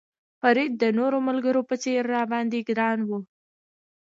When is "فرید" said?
0.41-0.71